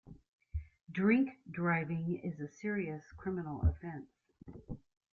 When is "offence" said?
3.61-4.09